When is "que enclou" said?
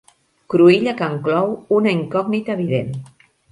1.01-1.53